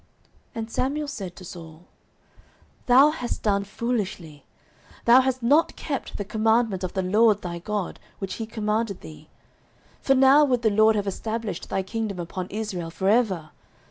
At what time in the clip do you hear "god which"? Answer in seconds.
7.59-8.33